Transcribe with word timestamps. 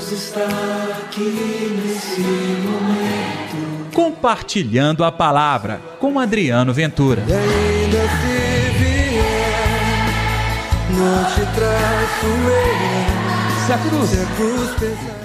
Deus 0.00 0.12
está 0.12 0.46
aqui 0.98 1.76
nesse 1.84 2.22
momento. 2.22 3.92
Compartilhando 3.94 5.04
a 5.04 5.12
palavra 5.12 5.78
com 5.98 6.18
Adriano 6.18 6.72
Ventura. 6.72 7.22
E 7.28 7.32
ainda 7.32 7.98
se 7.98 8.70
vier, 8.78 9.20
não 10.96 11.24
te 11.24 11.42
traço 11.54 12.26
eu. 12.26 12.80
Se 13.66 13.72
a 13.72 13.78
cruz. 13.78 14.08
Se 14.08 14.20
a 14.20 14.26
cruz 14.36 14.70
pesar. 14.78 15.20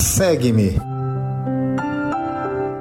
Segue-me. 0.00 0.80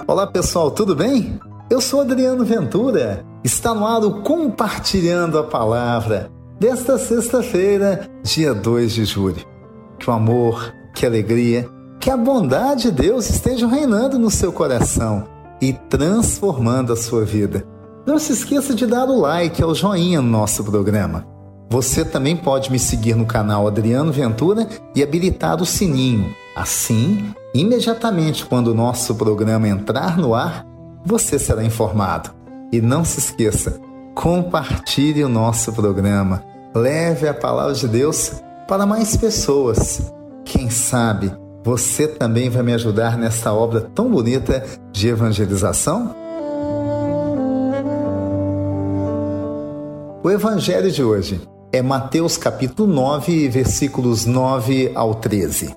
Olá 0.08 0.26
pessoal, 0.26 0.72
tudo 0.72 0.96
bem? 0.96 1.40
Eu 1.70 1.80
sou 1.80 2.02
Adriano 2.02 2.44
Ventura. 2.44 3.24
Está 3.44 3.76
no 3.76 3.86
ar 3.86 4.04
o 4.04 4.22
Compartilhando 4.22 5.38
a 5.38 5.44
Palavra 5.44 6.41
desta 6.62 6.96
sexta-feira, 6.96 8.08
dia 8.22 8.54
2 8.54 8.94
de 8.94 9.04
julho. 9.04 9.44
Que 9.98 10.08
o 10.08 10.14
amor, 10.14 10.72
que 10.94 11.08
a 11.08 11.10
alegria, 11.10 11.68
que 12.00 12.08
a 12.08 12.16
bondade 12.16 12.84
de 12.84 12.92
Deus 12.92 13.28
estejam 13.32 13.68
reinando 13.68 14.20
no 14.20 14.30
seu 14.30 14.54
coração 14.54 15.24
e 15.60 15.74
transformando 15.74 16.94
a 16.94 16.96
sua 16.96 17.26
vida. 17.26 17.66
Não 18.06 18.20
se 18.20 18.34
esqueça 18.34 18.76
de 18.76 18.86
dar 18.86 19.06
o 19.06 19.20
like, 19.20 19.64
o 19.64 19.74
joinha 19.74 20.22
no 20.22 20.30
nosso 20.30 20.64
programa. 20.64 21.26
Você 21.68 22.06
também 22.06 22.38
pode 22.38 22.72
me 22.72 22.78
seguir 22.78 23.16
no 23.16 23.26
canal 23.26 23.66
Adriano 23.66 24.12
Ventura 24.12 24.68
e 24.96 25.02
habilitar 25.02 25.60
o 25.64 25.66
sininho. 25.66 26.32
Assim, 26.56 27.34
imediatamente 27.56 28.46
quando 28.46 28.68
o 28.68 28.76
nosso 28.76 29.16
programa 29.16 29.68
entrar 29.68 30.16
no 30.16 30.36
ar, 30.36 30.64
você 31.04 31.40
será 31.40 31.64
informado. 31.64 32.30
E 32.72 32.80
não 32.80 33.04
se 33.04 33.18
esqueça, 33.18 33.82
compartilhe 34.14 35.24
o 35.24 35.30
nosso 35.30 35.74
programa. 35.74 36.51
Leve 36.74 37.28
a 37.28 37.34
palavra 37.34 37.74
de 37.74 37.86
Deus 37.86 38.32
para 38.66 38.86
mais 38.86 39.18
pessoas. 39.18 40.10
Quem 40.46 40.70
sabe 40.70 41.30
você 41.66 42.08
também 42.08 42.50
vai 42.50 42.64
me 42.64 42.74
ajudar 42.74 43.18
nessa 43.18 43.52
obra 43.52 43.82
tão 43.94 44.10
bonita 44.10 44.64
de 44.90 45.10
evangelização? 45.10 46.16
O 50.24 50.32
evangelho 50.32 50.90
de 50.90 51.04
hoje 51.04 51.42
é 51.74 51.82
Mateus 51.82 52.38
capítulo 52.38 52.92
9, 52.92 53.50
versículos 53.50 54.26
9 54.26 54.92
ao 54.96 55.16
13. 55.16 55.76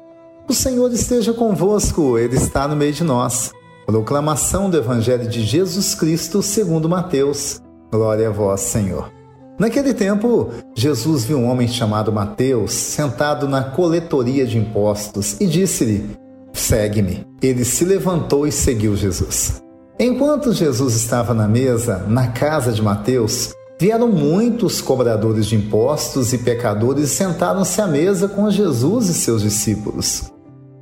O 0.48 0.54
Senhor 0.54 0.92
esteja 0.92 1.32
convosco, 1.32 2.16
ele 2.16 2.36
está 2.36 2.68
no 2.68 2.76
meio 2.76 2.92
de 2.92 3.02
nós. 3.02 3.50
Proclamação 3.84 4.70
do 4.70 4.76
Evangelho 4.76 5.28
de 5.28 5.42
Jesus 5.42 5.94
Cristo 5.94 6.42
segundo 6.42 6.88
Mateus. 6.88 7.60
Glória 7.90 8.28
a 8.28 8.32
vós, 8.32 8.60
Senhor. 8.60 9.23
Naquele 9.58 9.94
tempo, 9.94 10.50
Jesus 10.74 11.24
viu 11.24 11.38
um 11.38 11.48
homem 11.48 11.68
chamado 11.68 12.12
Mateus 12.12 12.72
sentado 12.72 13.48
na 13.48 13.62
coletoria 13.62 14.44
de 14.46 14.58
impostos 14.58 15.36
e 15.40 15.46
disse-lhe: 15.46 16.10
Segue-me. 16.52 17.24
Ele 17.40 17.64
se 17.64 17.84
levantou 17.84 18.46
e 18.46 18.52
seguiu 18.52 18.96
Jesus. 18.96 19.62
Enquanto 19.98 20.52
Jesus 20.52 20.96
estava 20.96 21.32
na 21.32 21.46
mesa, 21.46 22.04
na 22.08 22.28
casa 22.28 22.72
de 22.72 22.82
Mateus, 22.82 23.54
vieram 23.80 24.08
muitos 24.08 24.80
cobradores 24.80 25.46
de 25.46 25.54
impostos 25.54 26.32
e 26.32 26.38
pecadores 26.38 27.04
e 27.04 27.14
sentaram-se 27.14 27.80
à 27.80 27.86
mesa 27.86 28.28
com 28.28 28.50
Jesus 28.50 29.08
e 29.08 29.14
seus 29.14 29.42
discípulos. 29.42 30.32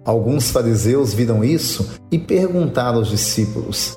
Alguns 0.04 0.50
fariseus 0.50 1.12
viram 1.12 1.44
isso 1.44 1.90
e 2.10 2.18
perguntaram 2.18 2.98
aos 2.98 3.08
discípulos: 3.08 3.96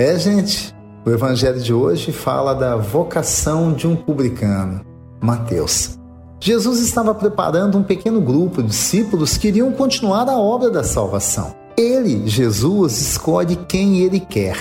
É, 0.00 0.18
gente, 0.18 0.74
o 1.04 1.10
evangelho 1.10 1.60
de 1.60 1.74
hoje 1.74 2.10
fala 2.10 2.54
da 2.54 2.74
vocação 2.74 3.74
de 3.74 3.86
um 3.86 3.94
publicano, 3.94 4.80
Mateus. 5.20 5.98
Jesus 6.40 6.80
estava 6.80 7.14
preparando 7.14 7.76
um 7.76 7.82
pequeno 7.82 8.18
grupo 8.18 8.62
de 8.62 8.70
discípulos 8.70 9.36
que 9.36 9.48
iriam 9.48 9.70
continuar 9.72 10.26
a 10.26 10.38
obra 10.38 10.70
da 10.70 10.82
salvação. 10.82 11.54
Ele, 11.76 12.26
Jesus, 12.26 12.98
escolhe 12.98 13.56
quem 13.68 13.98
ele 13.98 14.20
quer. 14.20 14.56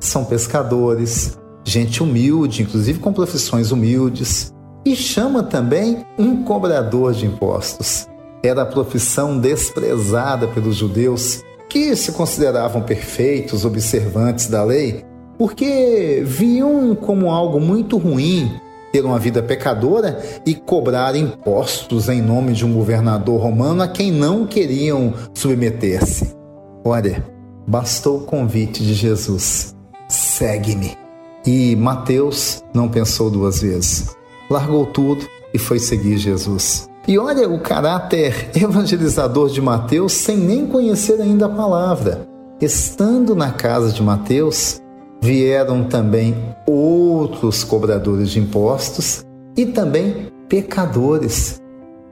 São 0.00 0.24
pescadores, 0.24 1.38
gente 1.64 2.02
humilde, 2.02 2.62
inclusive 2.62 2.98
com 2.98 3.12
profissões 3.12 3.70
humildes, 3.70 4.54
e 4.86 4.96
chama 4.96 5.42
também 5.42 6.06
um 6.18 6.44
cobrador 6.44 7.12
de 7.12 7.26
impostos 7.26 8.08
era 8.42 8.62
a 8.62 8.66
profissão 8.66 9.38
desprezada 9.38 10.46
pelos 10.48 10.76
judeus, 10.76 11.42
que 11.68 11.94
se 11.94 12.12
consideravam 12.12 12.82
perfeitos, 12.82 13.64
observantes 13.64 14.46
da 14.46 14.64
lei, 14.64 15.04
porque 15.36 16.22
viam 16.24 16.94
como 16.94 17.30
algo 17.30 17.60
muito 17.60 17.96
ruim 17.96 18.50
ter 18.92 19.04
uma 19.04 19.18
vida 19.18 19.42
pecadora 19.42 20.18
e 20.46 20.54
cobrar 20.54 21.14
impostos 21.14 22.08
em 22.08 22.22
nome 22.22 22.52
de 22.52 22.64
um 22.64 22.72
governador 22.72 23.40
romano 23.40 23.82
a 23.82 23.88
quem 23.88 24.10
não 24.10 24.46
queriam 24.46 25.12
submeter-se. 25.34 26.34
Olha, 26.84 27.24
bastou 27.66 28.18
o 28.18 28.24
convite 28.24 28.82
de 28.82 28.94
Jesus: 28.94 29.76
segue-me. 30.08 30.96
E 31.46 31.76
Mateus 31.76 32.62
não 32.74 32.88
pensou 32.88 33.30
duas 33.30 33.60
vezes. 33.60 34.16
Largou 34.50 34.86
tudo 34.86 35.26
e 35.52 35.58
foi 35.58 35.78
seguir 35.78 36.16
Jesus. 36.18 36.88
E 37.08 37.18
olha 37.18 37.48
o 37.48 37.58
caráter 37.58 38.50
evangelizador 38.54 39.48
de 39.48 39.62
Mateus 39.62 40.12
sem 40.12 40.36
nem 40.36 40.66
conhecer 40.66 41.18
ainda 41.22 41.46
a 41.46 41.48
palavra. 41.48 42.28
Estando 42.60 43.34
na 43.34 43.50
casa 43.50 43.90
de 43.90 44.02
Mateus, 44.02 44.78
vieram 45.22 45.84
também 45.84 46.36
outros 46.66 47.64
cobradores 47.64 48.28
de 48.28 48.40
impostos 48.40 49.24
e 49.56 49.64
também 49.64 50.28
pecadores 50.50 51.62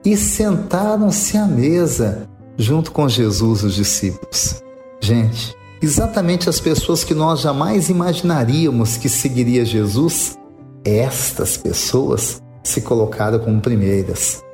e 0.03 0.17
sentaram-se 0.17 1.37
à 1.37 1.47
mesa 1.47 2.27
junto 2.57 2.91
com 2.91 3.07
Jesus 3.07 3.65
os 3.65 3.75
discípulos. 3.75 4.63
Gente, 4.99 5.55
exatamente 5.83 6.49
as 6.49 6.59
pessoas 6.59 7.05
que 7.05 7.13
nós 7.13 7.41
jamais 7.41 7.91
imaginaríamos 7.91 8.97
que 8.97 9.11
seguiria 9.11 9.63
Jesus, 9.63 10.39
estas 10.83 11.59
pessoas 11.59 12.41
se 12.63 12.81
colocaram 12.81 13.39
como 13.41 13.61
primeiras 13.61 14.47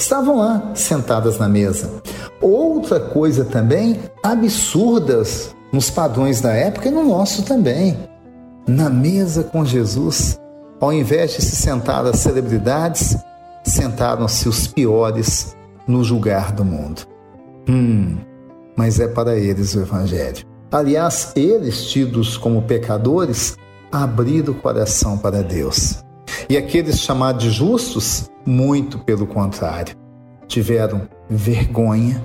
estavam 0.00 0.38
lá 0.38 0.72
sentadas 0.74 1.38
na 1.38 1.48
mesa. 1.48 1.90
Outra 2.40 2.98
coisa 2.98 3.44
também 3.44 4.00
absurdas 4.22 5.54
nos 5.72 5.90
padrões 5.90 6.40
da 6.40 6.52
época 6.52 6.88
e 6.88 6.90
no 6.90 7.04
nosso 7.04 7.42
também. 7.42 7.96
Na 8.66 8.88
mesa 8.88 9.44
com 9.44 9.64
Jesus, 9.64 10.38
ao 10.80 10.92
invés 10.92 11.32
de 11.32 11.42
se 11.42 11.56
sentar 11.56 12.04
as 12.06 12.18
celebridades, 12.20 13.16
sentaram-se 13.64 14.48
os 14.48 14.66
piores 14.66 15.56
no 15.86 16.02
julgar 16.02 16.52
do 16.52 16.64
mundo. 16.64 17.02
Hum, 17.68 18.18
mas 18.76 19.00
é 19.00 19.08
para 19.08 19.36
eles 19.36 19.74
o 19.74 19.80
Evangelho. 19.80 20.46
Aliás, 20.72 21.32
eles, 21.34 21.84
tidos 21.86 22.36
como 22.36 22.62
pecadores, 22.62 23.56
abriram 23.90 24.52
o 24.52 24.56
coração 24.56 25.18
para 25.18 25.42
Deus. 25.42 26.02
E 26.50 26.56
aqueles 26.56 26.98
chamados 26.98 27.44
de 27.44 27.50
justos, 27.50 28.28
muito 28.44 28.98
pelo 28.98 29.24
contrário, 29.24 29.96
tiveram 30.48 31.08
vergonha 31.28 32.20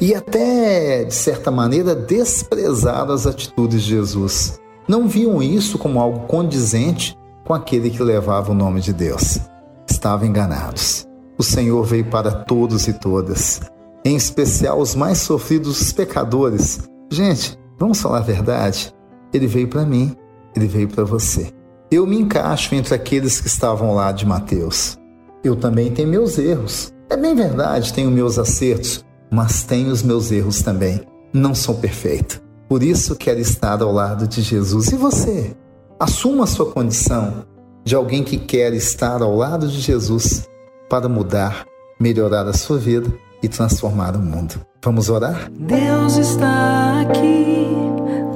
e 0.00 0.14
até, 0.14 1.04
de 1.04 1.12
certa 1.12 1.50
maneira, 1.50 1.94
desprezaram 1.94 3.12
as 3.12 3.26
atitudes 3.26 3.82
de 3.82 3.90
Jesus. 3.90 4.58
Não 4.88 5.06
viam 5.06 5.42
isso 5.42 5.76
como 5.76 6.00
algo 6.00 6.20
condizente 6.20 7.14
com 7.44 7.52
aquele 7.52 7.90
que 7.90 8.02
levava 8.02 8.52
o 8.52 8.54
nome 8.54 8.80
de 8.80 8.94
Deus. 8.94 9.38
Estavam 9.86 10.26
enganados. 10.26 11.06
O 11.36 11.42
Senhor 11.42 11.84
veio 11.84 12.06
para 12.06 12.30
todos 12.30 12.88
e 12.88 12.94
todas, 12.94 13.60
em 14.06 14.16
especial 14.16 14.80
os 14.80 14.94
mais 14.94 15.18
sofridos, 15.18 15.78
os 15.78 15.92
pecadores. 15.92 16.88
Gente, 17.12 17.58
vamos 17.78 18.00
falar 18.00 18.18
a 18.18 18.22
verdade? 18.22 18.90
Ele 19.34 19.46
veio 19.46 19.68
para 19.68 19.84
mim, 19.84 20.16
ele 20.56 20.66
veio 20.66 20.88
para 20.88 21.04
você. 21.04 21.52
Eu 21.90 22.06
me 22.06 22.18
encaixo 22.18 22.74
entre 22.74 22.94
aqueles 22.94 23.40
que 23.40 23.46
estavam 23.46 23.94
lá 23.94 24.12
de 24.12 24.26
Mateus. 24.26 24.98
Eu 25.44 25.54
também 25.56 25.92
tenho 25.92 26.08
meus 26.08 26.38
erros. 26.38 26.92
É 27.08 27.16
bem 27.16 27.34
verdade, 27.34 27.92
tenho 27.92 28.10
meus 28.10 28.38
acertos, 28.38 29.04
mas 29.30 29.62
tenho 29.62 29.90
os 29.90 30.02
meus 30.02 30.32
erros 30.32 30.62
também. 30.62 31.00
Não 31.32 31.54
sou 31.54 31.76
perfeito. 31.76 32.42
Por 32.68 32.82
isso 32.82 33.14
quero 33.14 33.38
estar 33.38 33.80
ao 33.80 33.92
lado 33.92 34.26
de 34.26 34.42
Jesus. 34.42 34.88
E 34.88 34.96
você? 34.96 35.56
Assuma 36.00 36.44
a 36.44 36.48
sua 36.48 36.72
condição 36.72 37.44
de 37.84 37.94
alguém 37.94 38.24
que 38.24 38.36
quer 38.36 38.74
estar 38.74 39.22
ao 39.22 39.36
lado 39.36 39.68
de 39.68 39.80
Jesus 39.80 40.48
para 40.88 41.08
mudar 41.08 41.64
melhorar 41.98 42.46
a 42.46 42.52
sua 42.52 42.78
vida 42.78 43.12
e 43.42 43.48
transformar 43.48 44.16
o 44.16 44.20
mundo. 44.20 44.54
Vamos 44.84 45.08
orar? 45.08 45.50
Deus 45.50 46.16
está 46.16 47.00
aqui 47.00 47.66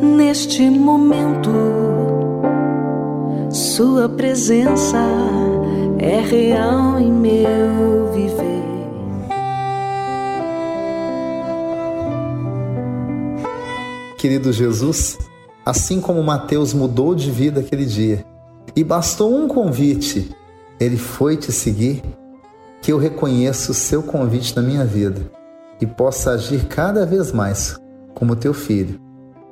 neste 0.02 0.68
momento. 0.68 1.79
Sua 3.52 4.08
presença 4.08 4.96
é 5.98 6.20
real 6.20 7.00
em 7.00 7.10
meu 7.10 8.12
viver. 8.12 8.62
Querido 14.16 14.52
Jesus, 14.52 15.18
assim 15.66 16.00
como 16.00 16.22
Mateus 16.22 16.72
mudou 16.72 17.12
de 17.12 17.28
vida 17.28 17.58
aquele 17.58 17.86
dia 17.86 18.24
e 18.76 18.84
bastou 18.84 19.34
um 19.34 19.48
convite, 19.48 20.30
ele 20.78 20.96
foi 20.96 21.36
te 21.36 21.50
seguir, 21.50 22.04
que 22.80 22.92
eu 22.92 22.98
reconheça 22.98 23.72
o 23.72 23.74
seu 23.74 24.00
convite 24.00 24.54
na 24.54 24.62
minha 24.62 24.84
vida 24.84 25.28
e 25.80 25.86
possa 25.86 26.30
agir 26.30 26.66
cada 26.66 27.04
vez 27.04 27.32
mais 27.32 27.76
como 28.14 28.36
teu 28.36 28.54
filho, 28.54 29.00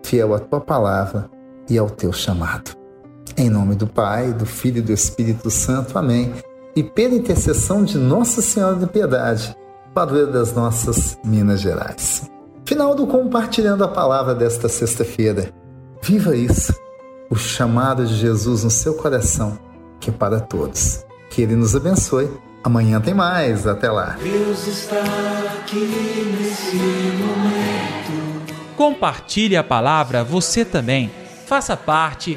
fiel 0.04 0.34
à 0.34 0.38
tua 0.38 0.60
palavra 0.60 1.28
e 1.68 1.76
ao 1.76 1.90
teu 1.90 2.12
chamado. 2.12 2.77
Em 3.38 3.49
nome 3.49 3.76
do 3.76 3.87
Pai, 3.87 4.32
do 4.32 4.44
Filho 4.44 4.79
e 4.79 4.82
do 4.82 4.93
Espírito 4.93 5.49
Santo. 5.49 5.96
Amém. 5.96 6.35
E 6.75 6.82
pela 6.82 7.14
intercessão 7.14 7.85
de 7.85 7.96
Nossa 7.96 8.43
Senhora 8.43 8.75
de 8.75 8.87
Piedade, 8.88 9.56
padroeira 9.94 10.32
das 10.32 10.52
nossas 10.52 11.17
Minas 11.25 11.61
Gerais. 11.61 12.29
Final 12.67 12.96
do 12.96 13.06
compartilhando 13.06 13.85
a 13.85 13.88
palavra 13.88 14.35
desta 14.35 14.69
sexta-feira. 14.69 15.52
Viva 16.02 16.35
isso, 16.35 16.75
o 17.31 17.37
chamado 17.37 18.05
de 18.05 18.17
Jesus 18.17 18.64
no 18.64 18.70
seu 18.70 18.94
coração, 18.94 19.56
que 20.00 20.11
é 20.11 20.12
para 20.12 20.40
todos. 20.40 21.06
Que 21.31 21.43
Ele 21.43 21.55
nos 21.55 21.76
abençoe. 21.76 22.29
Amanhã 22.64 23.00
tem 23.00 23.14
mais. 23.14 23.69
Até 23.69 23.88
lá. 23.88 24.17
Deus 24.20 24.67
está 24.67 24.96
aqui 25.61 26.35
nesse 26.40 26.75
momento. 26.75 28.44
Compartilhe 28.76 29.56
a 29.56 29.62
palavra 29.62 30.25
você 30.25 30.64
também. 30.64 31.08
Faça 31.46 31.76
parte 31.76 32.37